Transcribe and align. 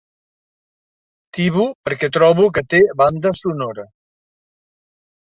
Tibo 1.37 1.65
perquè 1.89 2.09
trobo 2.15 2.47
que 2.55 2.63
té 2.75 2.79
banda 3.01 3.33
sonora. 3.41 3.85